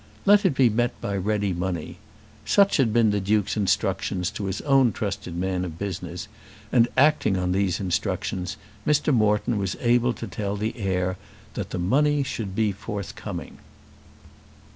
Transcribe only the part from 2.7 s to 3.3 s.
had been the